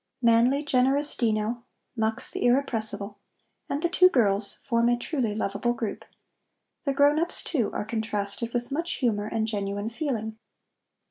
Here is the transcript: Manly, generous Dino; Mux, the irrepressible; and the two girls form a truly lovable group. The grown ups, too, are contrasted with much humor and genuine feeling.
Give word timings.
Manly, 0.23 0.63
generous 0.63 1.13
Dino; 1.13 1.63
Mux, 1.95 2.31
the 2.31 2.43
irrepressible; 2.43 3.19
and 3.69 3.83
the 3.83 3.87
two 3.87 4.09
girls 4.09 4.53
form 4.63 4.89
a 4.89 4.97
truly 4.97 5.35
lovable 5.35 5.73
group. 5.73 6.05
The 6.85 6.93
grown 6.95 7.19
ups, 7.19 7.43
too, 7.43 7.69
are 7.71 7.85
contrasted 7.85 8.51
with 8.51 8.71
much 8.71 8.93
humor 8.93 9.27
and 9.27 9.45
genuine 9.45 9.91
feeling. 9.91 10.37